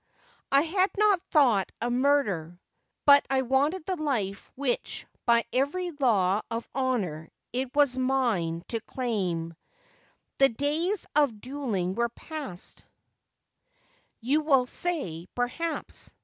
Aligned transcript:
I 0.51 0.61
had 0.63 0.89
no 0.97 1.15
thought 1.29 1.71
of 1.79 1.91
murder, 1.93 2.59
but 3.05 3.23
I 3.29 3.43
wanted 3.43 3.85
the 3.85 3.97
life 3.97 4.49
which 4.55 5.05
by 5.27 5.45
every 5.53 5.91
law 5.91 6.41
of 6.49 6.67
honour 6.73 7.29
it 7.53 7.75
was 7.75 7.97
mine 7.97 8.63
to 8.69 8.81
claim." 8.81 9.53
The 10.39 10.49
days 10.49 11.05
of 11.15 11.39
duelling 11.39 11.93
were 11.93 12.09
past," 12.09 12.83
you 14.19 14.41
will 14.41 14.65
say, 14.65 15.27
perhaps. 15.35 16.11